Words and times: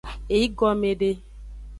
Eygome 0.37 0.93
de. 1.03 1.11